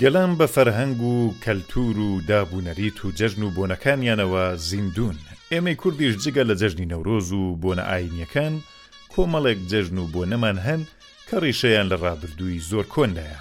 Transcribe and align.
گەلام 0.00 0.32
بە 0.38 0.46
فەرهەنگ 0.54 1.00
و 1.02 1.32
کەلتور 1.44 1.98
و 1.98 2.20
دابوونەریت 2.28 2.98
و 3.04 3.12
جەژن 3.18 3.42
و 3.42 3.50
بۆنەکانیانەوە 3.56 4.56
زیندون 4.58 5.16
ئێمەی 5.52 5.76
کوردیش 5.82 6.14
جگە 6.24 6.42
لە 6.50 6.54
جەژنی 6.60 6.86
نەورۆز 6.92 7.28
و 7.32 7.56
بۆنە 7.62 7.84
ئاینیەکان 7.90 8.52
کۆمەڵێک 9.12 9.58
جەژن 9.70 9.98
و 9.98 10.06
بۆ 10.14 10.22
نەمان 10.30 10.58
هەن 10.66 10.80
کە 11.30 11.36
ڕیشەیان 11.44 11.86
لە 11.92 11.96
ڕابردووی 12.02 12.60
زۆر 12.70 12.84
کۆندایە 12.94 13.38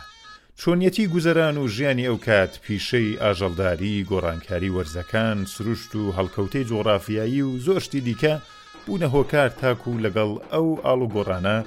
چۆنیەتی 0.60 1.08
گوزەران 1.14 1.56
و 1.58 1.68
ژیانی 1.76 2.08
ئەو 2.10 2.18
کات 2.28 2.54
پیشەی 2.68 3.18
ئاژەڵداری 3.24 4.06
گۆڕانکاری 4.12 4.74
وەرزەکان 4.76 5.38
سروشت 5.54 5.92
و 5.96 6.04
هەڵکەوتەی 6.18 6.64
جۆڕافیایی 6.70 7.42
و 7.48 7.60
زۆشتی 7.66 8.02
دیکە 8.08 8.34
بوونە 8.86 9.06
هۆکار 9.16 9.50
تاکو 9.60 9.92
و 9.92 10.00
لەگەڵ 10.06 10.32
ئەو 10.52 10.70
ئاڵ 10.86 11.00
و 11.06 11.10
گۆڕانە 11.16 11.58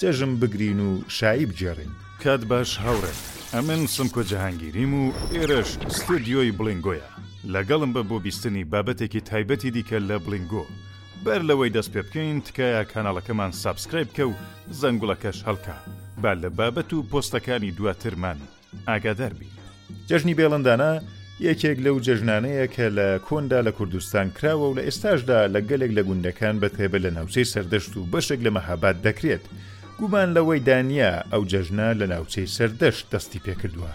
جەژم 0.00 0.32
بگرین 0.40 0.80
و 0.88 0.90
شایی 1.16 1.46
بجێڕین 1.50 1.92
کات 2.24 2.42
باش 2.50 2.70
هاوڕێت. 2.84 3.31
ئەمن 3.56 3.82
سمکۆ 3.96 4.22
جەهانگیریم 4.30 4.92
و 5.00 5.02
ئێرەش 5.32 5.70
ستودیۆی 5.96 6.52
بلنگۆیە 6.58 7.08
لەگەڵم 7.54 7.90
بە 7.96 8.02
بۆ 8.08 8.16
بیستنی 8.24 8.64
بابەتێکی 8.72 9.20
تایبەتی 9.30 9.70
دیکە 9.76 9.98
لە 10.08 10.16
بلنگۆ 10.24 10.64
بەر 11.24 11.40
لەوەی 11.48 11.70
دەست 11.76 11.90
پێ 11.94 12.02
بکەین 12.06 12.38
تکایە 12.46 12.82
کانالەکەمان 12.92 13.50
سابسکرایب 13.62 14.08
کە 14.16 14.22
و 14.30 14.32
زەنگوڵەکەش 14.80 15.38
هەڵکە 15.46 15.76
با 16.22 16.32
لە 16.42 16.48
بابەت 16.58 16.90
و 16.92 17.04
پۆستەکانی 17.10 17.72
دواترمان 17.76 18.38
ئاگادار 18.88 19.32
بین 19.38 19.52
جەژنی 20.08 20.34
بێڵندانە 20.38 20.90
یەکێک 21.48 21.78
لەو 21.86 21.96
جەژنانەیە 22.06 22.66
کە 22.74 22.86
لە 22.96 23.06
کۆندا 23.26 23.60
لە 23.66 23.70
کوردستان 23.76 24.26
کراوە 24.36 24.66
و 24.68 24.74
لە 24.78 24.82
ئێستاشدا 24.86 25.38
لە 25.54 25.60
گەلێک 25.68 25.92
لە 25.98 26.02
گوندەکان 26.08 26.54
بەتێبە 26.62 26.98
لە 27.04 27.10
ناوچەی 27.16 27.50
سەردەشت 27.52 27.92
و 27.96 28.08
بەشێک 28.12 28.40
لە 28.46 28.50
مەهاباد 28.56 28.96
دەکرێت. 29.06 29.44
گومان 30.02 30.30
لەوەی 30.36 30.60
دانیا 30.68 31.12
ئەو 31.32 31.42
جەژنە 31.52 31.88
لە 32.00 32.06
ناوچەی 32.12 32.52
سەردەشت 32.56 33.04
دەستی 33.12 33.42
پێکردووە 33.46 33.92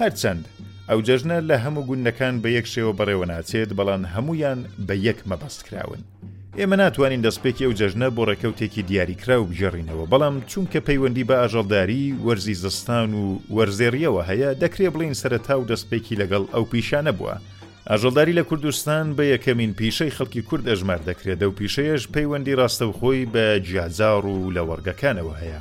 هەرچەند 0.00 0.44
ئەو 0.90 1.00
جەژنە 1.08 1.38
لە 1.48 1.56
هەموو 1.64 1.86
گوندەکان 1.88 2.34
بە 2.42 2.48
یەک 2.58 2.66
شێوە 2.72 2.92
بەڕێوە 2.98 3.26
ناچێت 3.32 3.70
بەڵام 3.78 4.02
هەمویان 4.14 4.60
بە 4.86 4.94
یەک 5.08 5.18
مەبەست 5.30 5.60
کراون 5.66 6.00
ئێمە 6.58 6.76
ناتوانین 6.82 7.24
دەستپێکی 7.26 7.64
ئەو 7.66 7.72
جەژنە 7.80 8.08
بۆ 8.16 8.22
ڕێکەوتێکی 8.30 8.82
دیاریکرا 8.88 9.36
و 9.40 9.44
بژێڕینەوە 9.50 10.04
بەڵام 10.12 10.34
چونکە 10.50 10.78
پەیوەندی 10.88 11.24
بە 11.28 11.34
ئاژەڵداری 11.40 12.04
وەرزی 12.26 12.54
زستان 12.64 13.10
و 13.20 13.24
وەرزێریەوە 13.56 14.22
هەیە 14.30 14.50
دەکرێ 14.62 14.86
بڵین 14.94 15.14
سەرەتا 15.20 15.54
و 15.58 15.64
دەستپێکی 15.70 16.18
لەگەڵ 16.20 16.42
ئەو 16.54 16.64
پیشانە 16.72 17.12
بووە 17.18 17.34
ئاژەڵداری 17.90 18.32
لە 18.40 18.44
کوردستان 18.48 19.16
بە 19.16 19.22
یەکەمین 19.24 19.74
پیشەی 19.76 20.12
خەڵکی 20.16 20.42
کورد 20.48 20.64
ئەژمار 20.70 20.98
دەکرێتە 21.08 21.42
و 21.48 21.56
پیشەیەش 21.58 22.02
پەیوەندی 22.14 22.56
ڕاستەوخۆی 22.60 23.26
بە 23.34 23.58
جیازار 23.66 24.26
و 24.26 24.50
لە 24.54 24.62
وەرگەکانەوە 24.68 25.36
هەیە 25.42 25.60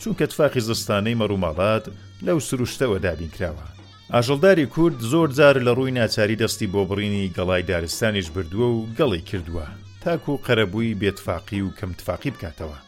چونکە 0.00 0.26
تفاقی 0.26 0.60
زستانەی 0.60 1.14
مەڕووماڵات 1.20 1.84
لەو 2.26 2.38
سروشتەوە 2.40 2.98
دابینکراوە 3.04 3.66
ئاژەڵداری 4.14 4.66
کورد 4.74 4.98
زۆر 5.10 5.28
جار 5.36 5.56
لە 5.66 5.72
ڕووی 5.76 5.90
ناچاری 5.98 6.36
دەستی 6.42 6.66
بۆ 6.72 6.82
بڕینی 6.90 7.32
گەڵای 7.36 7.62
دارستانیش 7.70 8.30
بردووە 8.30 8.68
و 8.76 8.86
گەڵی 8.98 9.20
کردووە 9.28 9.66
تاکو 10.04 10.32
و 10.32 10.36
قەرەبووی 10.46 10.94
بێتفاقی 11.00 11.60
و 11.62 11.70
کەمتفاقی 11.78 12.30
بکاتەوە 12.34 12.78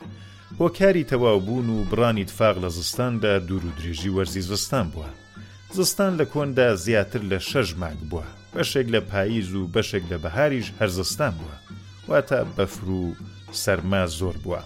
هۆکاری 0.61 1.05
تەواو 1.11 1.41
بوون 1.47 1.69
و 1.71 1.85
بڕانی 1.91 2.25
تفاق 2.31 2.57
لە 2.65 2.69
زستاندا 2.77 3.39
دوور 3.39 3.63
و 3.67 3.71
درێژی 3.79 4.09
وەرزی 4.17 4.41
زستان 4.51 4.87
بووە 4.95 5.11
زستان 5.77 6.13
لە 6.21 6.25
کۆندا 6.33 6.69
زیاتر 6.85 7.21
لە 7.31 7.39
شەژ 7.51 7.69
مانگ 7.83 8.01
بووە 8.11 8.27
بەشێک 8.55 8.87
لە 8.95 9.01
پاییز 9.11 9.55
و 9.55 9.69
بەشێک 9.75 10.05
لە 10.11 10.17
بەهاریش 10.25 10.67
هەرزستان 10.81 11.33
بووە 11.39 11.57
واتە 12.09 12.41
بەفر 12.57 12.85
و 12.99 13.03
سەرما 13.63 14.03
زۆر 14.19 14.37
بووە 14.43 14.61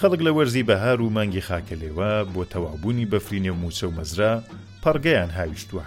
خەڵک 0.00 0.20
لە 0.26 0.30
وەرزی 0.36 0.66
بەهار 0.70 0.98
و 1.00 1.10
مانگی 1.16 1.40
خاکە 1.48 1.76
لێوە 1.82 2.12
بۆ 2.32 2.42
تەوابوونی 2.52 3.10
بەفرینێ 3.12 3.50
و 3.52 3.60
موچە 3.62 3.84
و 3.86 3.94
مەزرا 3.98 4.32
پەڕگەیان 4.82 5.30
هاویشتووە 5.38 5.86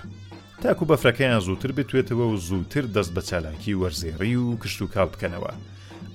تاکو 0.61 0.85
بەفرەکەیان 0.91 1.39
زووتر 1.47 1.71
بتوێتەوە 1.77 2.27
و 2.33 2.37
زووتر 2.47 2.85
دەست 2.95 3.11
بە 3.15 3.21
چالاکی 3.29 3.79
وەرزێڕی 3.81 4.35
و 4.45 4.57
کشت 4.61 4.79
و 4.81 4.87
کاڵ 4.93 5.07
بکەنەوە 5.13 5.53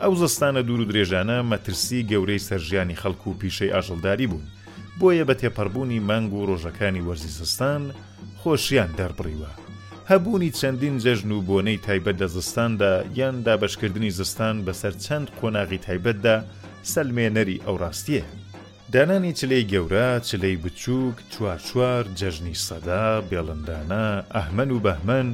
ئەو 0.02 0.12
زستانە 0.22 0.60
دوور 0.66 0.80
و 0.80 0.84
درێژانە 0.90 1.38
مەترسی 1.50 2.06
گەورەی 2.10 2.44
سەرژیانی 2.48 3.00
خەڵکو 3.02 3.28
و 3.30 3.38
پیشەی 3.40 3.72
ئاژەڵداری 3.74 4.26
بوون 4.30 4.44
بۆیە 4.98 5.24
بە 5.28 5.34
تێپەڕبوونی 5.40 6.00
مانگ 6.08 6.32
و 6.32 6.46
ڕۆژەکانی 6.48 7.04
وەرزی 7.06 7.32
زستان 7.38 7.82
خۆشیان 8.42 8.90
دەربڕیوە 8.98 9.52
هەبوونی 10.10 10.52
چەندین 10.60 10.96
جەژن 11.04 11.30
و 11.32 11.40
بۆنەی 11.48 11.80
تایبەت 11.86 12.16
لە 12.22 12.26
زستاندا 12.34 12.92
یان 13.18 13.36
دابشکردنی 13.46 14.10
زستان 14.18 14.56
بەسەر 14.66 14.94
چەند 15.04 15.26
قۆناغی 15.38 15.80
تایبەتدا 15.86 16.36
سەلمێنەری 16.92 17.62
ئەو 17.66 17.76
ڕاستیە. 17.82 18.22
دانانی 18.92 19.32
چلەی 19.38 19.68
گەورە 19.72 20.08
چلەی 20.28 20.56
بچووک 20.62 21.16
چوارچوار 21.32 22.04
جەژنی 22.18 22.60
سەدا 22.66 23.04
بێڵندانە 23.30 24.06
ئەحمەن 24.36 24.70
و 24.72 24.82
بەهمەن، 24.84 25.28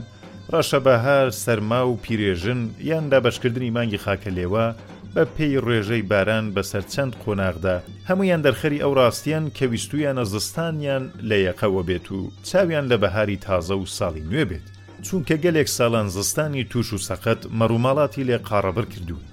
ڕەشە 0.52 0.80
بەهار 0.86 1.28
سەرما 1.44 1.80
و 1.88 1.94
پیرێژن 2.04 2.60
یان 2.90 3.04
دابشکردنی 3.12 3.70
مانگی 3.76 4.00
خاکە 4.04 4.30
لێوە 4.36 4.66
بە 5.14 5.24
پێی 5.34 5.58
ڕێژەی 5.66 6.02
باران 6.10 6.44
بەسەر 6.54 6.82
چەند 6.92 7.12
قۆناغدا 7.24 7.76
هەمویان 8.08 8.42
دەرخەری 8.46 8.82
ئەو 8.82 8.92
ڕاستیان 8.98 9.44
کە 9.56 9.64
ویستویانە 9.70 10.24
زستانیان 10.32 11.04
لە 11.28 11.36
یەقەوە 11.46 11.82
بێت 11.88 12.06
و 12.16 12.20
چاویان 12.48 12.86
لە 12.90 12.96
بەهاری 13.02 13.38
تازە 13.44 13.76
و 13.78 13.86
ساڵی 13.96 14.24
نوێ 14.28 14.44
بێت 14.50 14.66
چونکە 15.06 15.36
گەلێک 15.44 15.68
ساڵان 15.76 16.08
زستانی 16.16 16.64
توش 16.70 16.88
و 16.96 16.98
سەقەت 17.08 17.40
مەڕووماڵاتی 17.58 18.24
لێ 18.28 18.38
قارەبەر 18.48 18.86
کردوون 18.92 19.24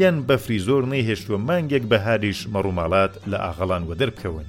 یان 0.00 0.16
بەفری 0.28 0.58
زۆر 0.66 0.82
نەیهێشتوە 0.92 1.38
مانگێک 1.48 1.84
بەهاریش 1.92 2.38
مەڕووماڵات 2.54 3.12
لە 3.30 3.38
ئاغەڵان 3.44 3.82
وە 3.88 3.94
دەربکەون 4.00 4.44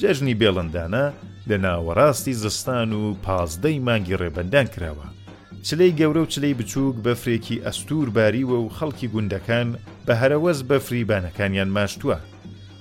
جەژنی 0.00 0.34
بێڵندانە 0.40 1.06
لە 1.48 1.56
ناوەڕاستی 1.64 2.32
زستان 2.42 2.90
و 3.00 3.02
پازدەی 3.24 3.78
مانگی 3.86 4.16
ڕێبەندان 4.20 4.66
کراوە 4.74 5.06
چلەی 5.66 5.92
گەورە 5.98 6.20
و 6.22 6.30
چلەی 6.34 6.54
بچووک 6.58 6.96
بەفرێکی 7.04 7.62
ئەستور 7.66 8.06
باریوە 8.16 8.56
و 8.60 8.72
خەڵکی 8.76 9.08
گوندەکان 9.12 9.68
بە 10.08 10.14
هەرەوەز 10.22 10.58
بە 10.70 10.76
فریبانەکانیان 10.88 11.70
ماشتووە 11.76 12.16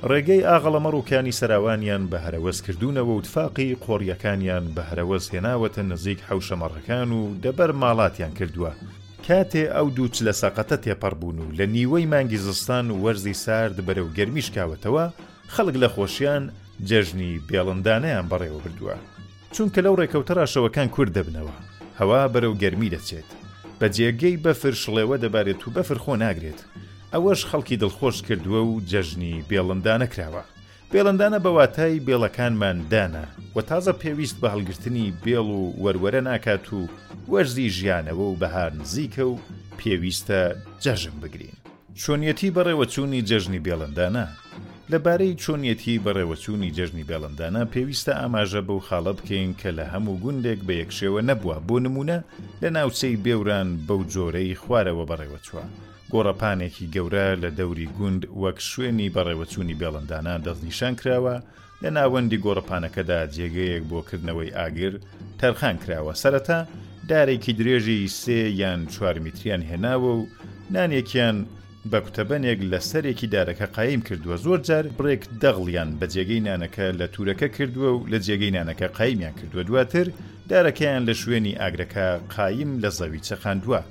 ڕێگەی 0.09 0.45
ئاغڵەمەڕ 0.47 0.93
وکانی 1.01 1.37
سەراوانیان 1.39 2.03
بە 2.11 2.17
هەرەوەز 2.25 2.57
کردوونەوە 2.65 3.11
وتفاقی 3.17 3.77
قۆریەکانیان 3.83 4.65
بە 4.75 4.81
هەرەوەز 4.89 5.23
هێناوەتە 5.33 5.81
نزیک 5.91 6.19
حوشەمەڕەکان 6.29 7.09
و 7.17 7.21
دەبەر 7.43 7.71
ماڵاتیان 7.81 8.33
کردووە 8.39 8.71
کاتێ 9.27 9.63
ئەو 9.75 9.87
دووچ 9.95 10.15
لە 10.27 10.33
سەقەتە 10.41 10.75
تێپەڕبوون 10.83 11.37
و 11.39 11.45
لە 11.59 11.65
نیوەی 11.75 12.05
مانگی 12.13 12.37
زستان 12.47 12.85
و 12.91 13.01
وەرزی 13.03 13.37
سارد 13.45 13.77
بەرەو 13.87 14.09
گەرمیشکاوەتەوە 14.17 15.05
خەڵک 15.55 15.75
لە 15.83 15.87
خۆشیان 15.95 16.43
جەژنی 16.89 17.31
بێڵندانیان 17.49 18.25
بەڕێوە 18.31 18.59
بردووە 18.63 18.95
چونکە 19.55 19.79
لەو 19.85 19.95
ڕێکەوتەڕاشەوەکان 20.01 20.87
کورد 20.95 21.11
دەبنەوە 21.17 21.55
هەوا 21.99 22.21
بەرەو 22.33 22.53
گەرمی 22.63 22.89
دەچێت 22.93 23.29
بە 23.79 23.87
جێگەی 23.95 24.41
بەفر 24.43 24.73
شڵێوە 24.83 25.15
دەبارێت 25.23 25.61
و 25.63 25.73
بەفر 25.75 25.97
خۆ 26.03 26.15
ناگرێت 26.25 26.61
ئەوەش 27.15 27.41
خەڵکی 27.49 27.77
دڵخۆش 27.83 28.17
کردووە 28.27 28.61
و 28.67 28.81
جەژنی 28.91 29.33
بێڵندا 29.49 29.95
نەکراوە 30.03 30.43
بێڵندانە 30.91 31.37
بەواتای 31.45 32.03
بێڵەکانمان 32.07 32.77
دانا 32.91 33.23
و 33.55 33.57
تازە 33.69 33.93
پێویست 34.01 34.37
بە 34.41 34.47
هەڵگرتنی 34.53 35.05
بێڵ 35.25 35.47
و 35.59 35.63
وەرwەرە 35.83 36.21
ناکات 36.29 36.65
و 36.77 36.79
وەرزی 37.31 37.73
ژیانەوە 37.77 38.25
و 38.29 38.39
بەهار 38.41 38.71
نزیکە 38.79 39.23
و 39.31 39.35
پێویستە 39.79 40.39
جەژم 40.83 41.15
بگرین 41.23 41.57
چۆنیەتی 42.01 42.53
بەڕێوەچوونی 42.55 43.25
جەژنی 43.29 43.63
بێڵندانە 43.65 44.25
لەبارەی 44.91 45.37
چۆنیەتی 45.43 46.01
بەڕێوەچوونی 46.05 46.73
جەژنی 46.77 47.07
بێڵندانە 47.09 47.61
پێویستە 47.73 48.13
ئاماژە 48.19 48.61
بەو 48.67 48.79
خاڵە 48.87 49.13
بکەین 49.19 49.51
کە 49.61 49.69
لە 49.77 49.85
هەموو 49.93 50.19
گوندێک 50.23 50.59
بە 50.67 50.73
یەکشێوە 50.81 51.21
نەبووە 51.29 51.57
بۆ 51.67 51.75
نمونە 51.85 52.17
لە 52.61 52.69
ناوچەی 52.75 53.21
بێوران 53.25 53.69
بەو 53.87 54.01
جۆرەی 54.13 54.59
خوارەوە 54.61 55.03
بەڕێوەچوە 55.09 55.63
گۆڕەپانێکی 56.13 56.85
گەورە 56.95 57.27
لە 57.43 57.49
دەوری 57.59 57.87
گوند 57.97 58.21
وەک 58.43 58.57
شوێنی 58.69 59.13
بەڕێوەچوونی 59.15 59.77
بێڵندانە 59.81 60.33
دەستنیشان 60.45 60.93
کراوە 60.99 61.35
لە 61.83 61.89
ناوەندی 61.97 62.41
گۆڕەپانەکەدا 62.45 63.19
جێگەیەک 63.35 63.83
بۆکردنەوەی 63.91 64.55
ئاگر 64.57 64.93
تەرخان 65.39 65.75
کراوە 65.83 66.13
سەرەتا 66.21 66.59
دارێکی 67.09 67.53
درێژی 67.59 67.99
سێ 68.21 68.39
یان 68.61 68.81
چوار 68.93 69.15
میتریان 69.25 69.61
هێناوە 69.69 70.11
و 70.17 70.27
نانێکیان 70.75 71.37
بە 71.91 71.99
کوتەبەنێک 72.05 72.59
لە 72.71 72.79
سەرێکی 72.89 73.31
دارەکە 73.33 73.67
قایم 73.75 74.01
کردووە 74.07 74.37
زۆر 74.45 74.59
جار 74.67 74.85
بڕێک 74.97 75.21
دەغڵیان 75.41 75.89
بە 75.99 76.05
جێگەی 76.13 76.43
نانەکە 76.47 76.85
لە 76.99 77.07
تورەکە 77.13 77.47
کردووە 77.55 77.89
و 77.95 78.05
لە 78.11 78.17
جێگەی 78.25 78.53
نانەکە 78.57 78.87
قایمیان 78.97 79.35
کردووە 79.39 79.63
دواتر 79.69 80.07
دارەکەیان 80.49 81.03
لە 81.09 81.13
شوێنی 81.21 81.57
ئاگرەکە 81.61 82.07
قایم 82.35 82.71
لە 82.83 82.89
زەوی 82.97 83.21
چەقاندووە 83.27 83.81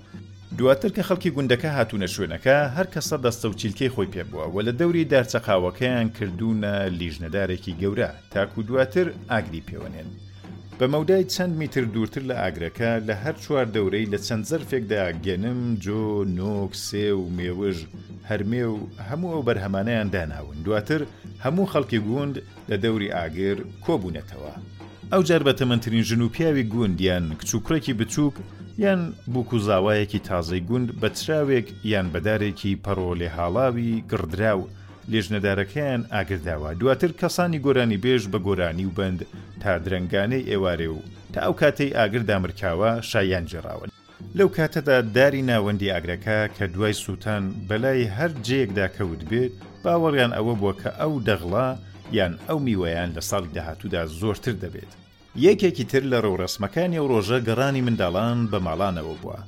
دواتر 0.59 0.89
کە 0.97 1.03
خەڵکی 1.09 1.31
گوندەکە 1.37 1.71
هاتوونە 1.77 2.07
شوێنەکە 2.15 2.57
هەر 2.77 2.87
کەسە 2.95 3.17
دەستە 3.25 3.45
و 3.49 3.53
چیلکەی 3.61 3.89
خۆی 3.95 4.07
پێ 4.15 4.25
بووە 4.31 4.47
و 4.55 4.63
لە 4.67 4.73
دەوری 4.81 5.05
دارچەقاوەکەیان 5.13 6.09
کردوونە 6.17 6.75
لیژنەدارێکی 6.99 7.77
گەورە 7.81 8.11
تاکو 8.33 8.63
دواتر 8.69 9.07
ئاگری 9.31 9.63
پێوەنێن. 9.69 10.09
بە 10.81 10.87
مەودای 10.93 11.25
چەند 11.33 11.55
میتر 11.61 11.85
دوورتر 11.85 12.23
لە 12.31 12.35
ئاگرەکە 12.43 12.91
لە 13.09 13.15
هەر 13.25 13.35
چوار 13.45 13.67
دەورەی 13.75 14.07
لە 14.13 14.19
چەند 14.27 14.43
زەرفێکدا 14.51 15.03
گەنم 15.25 15.61
جۆ 15.85 16.05
نۆک 16.39 16.73
سێ 16.87 17.07
و 17.21 17.25
مێوژ 17.37 17.77
هەرمێ 18.31 18.65
و 18.75 18.79
هەموو 19.09 19.33
ئەو 19.35 19.43
بەرهەمانەیان 19.49 20.09
داناون 20.15 20.57
دواتر 20.65 21.01
هەموو 21.45 21.71
خەڵکی 21.73 22.01
گوند 22.09 22.37
لە 22.71 22.77
دەوری 22.85 23.13
ئاگر 23.17 23.59
کۆبوونەتەوە. 23.85 24.55
ئەو 25.13 25.23
جار 25.29 25.43
بە 25.47 25.53
تەمەندترین 25.61 26.03
ژن 26.09 26.21
و 26.23 26.29
پیاوی 26.35 26.63
گوندیان 26.73 27.27
کچووکڕێکی 27.41 27.93
بچووک 28.01 28.35
یان 28.81 29.13
بووکوزاوایەکی 29.35 30.21
تازەی 30.29 30.61
گوند 30.69 30.89
بە 31.01 31.09
چراوێک 31.23 31.67
یان 31.93 32.07
بەدارێکی 32.13 32.81
پەڕۆ 32.85 33.11
لێ 33.21 33.29
هاڵاوی 33.37 33.93
گردرا 34.11 34.53
و 34.59 34.69
لێژنەدارەکەیان 35.13 36.03
ئاگرداوە 36.15 36.71
دواتر 36.81 37.11
کەسانی 37.21 37.63
گۆرانی 37.67 38.03
بێژ 38.05 38.23
بە 38.33 38.39
گۆرانی 38.47 38.87
و 38.89 38.95
بند 38.99 39.21
تا 39.61 39.73
درنگانەی 39.85 40.49
ئێوارێ 40.51 40.89
و 40.97 40.99
تا 41.33 41.41
ئەو 41.47 41.55
کاتەی 41.61 41.95
ئاگردامرکاوە 41.99 42.91
شایان 43.11 43.45
جێراون 43.51 43.91
لەو 44.39 44.49
کاتەدا 44.57 44.97
داری 45.17 45.47
ناوەندی 45.51 45.93
ئاگرەکە 45.93 46.39
کە 46.57 46.65
دوای 46.75 46.93
سووتان 47.03 47.43
بەلای 47.69 48.11
هەر 48.17 48.31
جەیەکدا 48.47 48.87
کەوت 48.97 49.23
بێت 49.31 49.53
باوەڕیان 49.85 50.33
ئەوە 50.39 50.55
بووە 50.61 50.75
کە 50.81 50.91
ئەو 51.01 51.13
دەغڵا 51.29 51.69
یان 52.19 52.33
ئەو 52.49 52.59
میوەیان 52.67 53.11
لە 53.17 53.23
ساڵی 53.31 53.53
داهاتوودا 53.57 54.03
زۆرتر 54.21 54.55
دەبێت 54.65 54.93
یەکێکی 55.49 55.85
تر 55.93 56.03
لە 56.13 56.19
ڕەوڕسمەکانی 56.25 56.99
ئەو 56.99 57.07
ڕۆژە 57.13 57.39
گەڕانی 57.49 57.85
منداڵان 57.87 58.39
بە 58.53 58.59
ماڵانەوە 58.67 59.15
بووە 59.23 59.39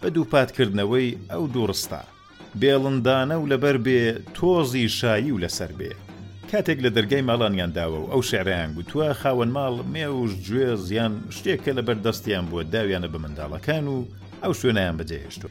بە 0.00 0.08
دووپاتکردنەوەی 0.14 1.18
ئەو 1.30 1.44
دووڕستا 1.54 2.00
بێڵندانە 2.60 3.36
و 3.38 3.46
لەبەر 3.52 3.76
بێ 3.86 4.00
تۆزی 4.36 4.86
شایی 4.98 5.32
و 5.32 5.40
لەسەر 5.44 5.70
بێ 5.78 5.92
کاتێک 6.50 6.78
لە 6.84 6.90
دەرگای 6.96 7.26
ماڵانیانداوە 7.30 7.98
و 8.00 8.10
ئەو 8.12 8.22
شعریان 8.30 8.70
گوتووە 8.76 9.08
خاوەن 9.20 9.50
ماڵ 9.56 9.74
مێوش 9.92 10.32
گوێ 10.46 10.68
زیان 10.86 11.12
شتێکە 11.36 11.72
لە 11.78 11.82
بەردەستیان 11.88 12.44
بووە 12.50 12.62
داویانە 12.72 13.08
بە 13.12 13.18
منداڵەکان 13.24 13.84
و 13.94 13.98
ئەو 14.44 14.52
شوێنیان 14.60 14.96
بەجێهێشت 15.00 15.42
و 15.44 15.48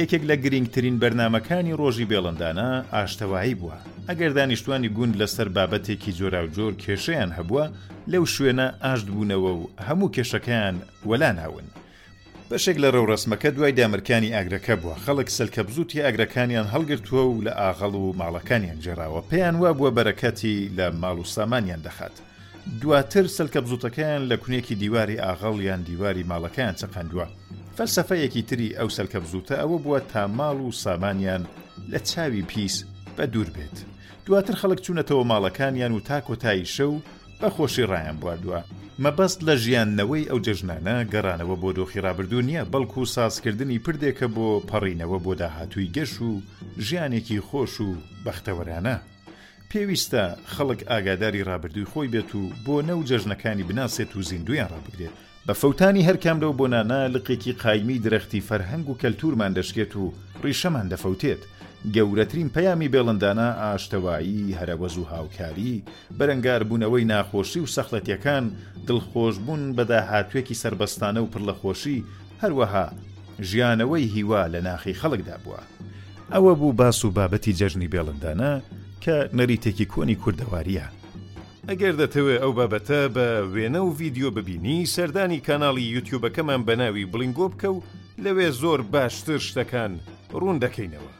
یەکێک 0.00 0.22
لە 0.30 0.34
گرنگترین 0.44 0.96
بەرنمەکانی 1.02 1.76
ڕۆژی 1.80 2.08
بێڵندانە 2.10 2.70
ئاشتەوایی 2.92 3.58
بووە 3.60 3.76
ئەگەر 4.08 4.30
دانیشتوانی 4.38 4.88
گوند 4.96 5.14
لەسەر 5.22 5.48
بابەتێکی 5.56 6.12
جۆرا 6.18 6.42
و 6.44 6.48
جۆر 6.56 6.72
کێشەیان 6.84 7.30
هەبووە 7.38 7.64
لەو 8.12 8.24
شوێنە 8.34 8.66
ئاشتبوونەوە 8.84 9.50
و 9.58 9.70
هەموو 9.88 10.12
کێشەکەیان 10.14 10.76
وەلان 11.08 11.38
هاون. 11.44 11.66
بەشێک 12.50 12.76
لە 12.84 12.88
ڕەورەسمەکە 12.94 13.48
دوای 13.56 13.72
دامرکانی 13.78 14.34
ئاگرەکە 14.36 14.74
بووە 14.82 14.94
خەڵک 15.04 15.28
سەرکەبزوتی 15.38 16.00
ئاگرەکانیان 16.04 16.66
هەڵگرتووە 16.74 17.22
و 17.26 17.42
لە 17.46 17.52
ئاغەڵ 17.60 17.94
و 18.02 18.12
ماڵەکانیان 18.20 18.78
جێراوە 18.84 19.20
پێیان 19.30 19.56
وا 19.62 19.70
بووە 19.76 19.90
بەرەکەتی 19.98 20.68
لە 20.76 20.86
ماڵ 21.02 21.18
و 21.22 21.30
سامانیان 21.34 21.82
دەخات. 21.86 22.14
دواتر 22.80 23.24
سەرکەبزوتەکەیان 23.36 24.22
لە 24.30 24.36
کونێکی 24.42 24.74
دیواری 24.82 25.20
ئاغەڵ 25.24 25.56
یان 25.68 25.82
دیواری 25.88 26.24
ماڵەکەیان 26.30 26.76
چەقاندووە. 26.80 27.26
فەلسەفەیەکی 27.76 28.42
تری 28.48 28.74
ئەو 28.78 28.88
سەرکەبزوتە 28.96 29.54
ئەوە 29.60 29.78
بووە 29.82 30.00
تا 30.12 30.22
ماڵ 30.38 30.58
و 30.68 30.72
سامانیان 30.82 31.42
لە 31.92 31.98
چاوی 32.10 32.42
پیس 32.50 32.76
بە 33.16 33.22
دوور 33.34 33.46
بێت. 33.56 33.78
دواتر 34.26 34.54
خەڵک 34.60 34.80
چوونەتەوە 34.84 35.24
ماڵەکانیان 35.30 35.92
و 35.94 36.00
تا 36.08 36.18
کۆتایی 36.26 36.70
شەو 36.74 37.00
بە 37.40 37.48
خۆشی 37.54 37.86
ڕایان 37.90 38.16
بواردووە 38.20 38.60
مەبەست 39.02 39.38
لە 39.46 39.54
ژیاننەوەی 39.64 40.28
ئەو 40.30 40.38
جەژنانە 40.46 40.96
گەڕانەوە 41.12 41.56
بۆ 41.62 41.70
دۆخیرابردو 41.78 42.40
نییە 42.48 42.64
بەڵکو 42.72 43.04
سازکردنی 43.14 43.78
پردێکە 43.84 44.26
بۆ 44.36 44.48
پەڕینەوە 44.70 45.18
بۆ 45.24 45.32
داهاتووی 45.40 45.90
گەش 45.96 46.12
و 46.28 46.30
ژیانێکی 46.86 47.40
خۆش 47.48 47.74
و 47.86 47.88
بەختەوەرانە 48.24 48.96
پێویستە 49.70 50.22
خەڵک 50.52 50.80
ئاگاداری 50.90 51.42
ڕابردووی 51.48 51.84
خۆی 51.92 52.08
بێت 52.12 52.30
و 52.40 52.42
بۆ 52.64 52.74
نەو 52.88 53.00
جەژنەکانی 53.08 53.62
بناسێت 53.68 54.10
و 54.16 54.22
زیندویان 54.28 54.68
ڕابگرێت 54.74 55.16
بە 55.46 55.54
فەوتانی 55.60 56.06
هەرکام 56.08 56.38
لەو 56.42 56.52
بۆنانە 56.60 57.00
لقێکی 57.14 57.52
قایمی 57.62 57.98
درەختی 58.06 58.42
فەرهەنگ 58.48 58.86
و 58.88 58.96
کەلتورمان 59.00 59.52
دەشکێت 59.58 59.92
و 60.00 60.04
ڕیشەمان 60.42 60.86
دەفەوتێت 60.92 61.42
گەورەترین 61.94 62.48
پەیامی 62.54 62.88
بێڵندانە 62.94 63.48
ئاشتەوایی 63.62 64.54
هەرەوەز 64.58 64.94
و 64.98 65.08
هاوکاری 65.12 65.84
بەرەنگار 66.18 66.62
بوونەوەی 66.68 67.08
ناخۆشی 67.12 67.60
و 67.62 67.66
سەخلەتیەکان 67.76 68.44
دڵخۆش 68.86 69.34
بوون 69.44 69.62
بە 69.76 69.82
داهاتوێکی 69.90 70.58
سربەستانە 70.62 71.20
و 71.22 71.30
پڕلەخۆشی 71.32 71.98
هەروەها 72.42 72.86
ژیانەوەی 73.48 74.10
هیوا 74.14 74.42
لە 74.54 74.58
ناخی 74.68 74.98
خەڵکدا 75.00 75.36
بووە 75.44 75.62
ئەوە 76.32 76.54
بوو 76.60 76.72
باس 76.72 77.04
و 77.04 77.10
بابەتی 77.16 77.54
جەژنی 77.58 77.90
بێڵندانە 77.94 78.52
کە 79.04 79.16
نەریتێکی 79.38 79.86
کۆنی 79.92 80.16
کووردەواریە 80.22 80.86
ئەگەر 81.68 81.94
دەتەوێت 82.02 82.42
ئەو 82.42 82.52
بابەتە 82.58 83.00
بە 83.14 83.26
وێنە 83.54 83.80
و 83.84 83.94
ڤیددیو 83.98 84.30
ببینی 84.36 84.78
سەردانی 84.94 85.44
کانناڵی 85.46 85.92
یوتیوبەکەمان 85.94 86.60
بەناوی 86.68 87.06
بلنگۆ 87.12 87.46
بکە 87.52 87.68
و 87.76 87.82
لەوێ 88.24 88.48
زۆر 88.60 88.80
باشتر 88.92 89.38
شتەکان 89.48 89.92
ڕوون 90.40 90.58
دەکەینەوە 90.64 91.12